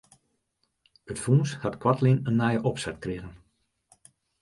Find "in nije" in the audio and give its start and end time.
2.29-2.59